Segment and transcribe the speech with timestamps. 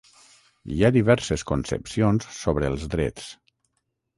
[0.75, 3.29] Hi ha diverses concepcions sobre els drets.